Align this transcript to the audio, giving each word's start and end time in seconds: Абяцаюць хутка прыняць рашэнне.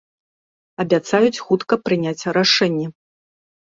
Абяцаюць 0.85 1.43
хутка 1.45 1.73
прыняць 1.87 2.29
рашэнне. 2.43 2.85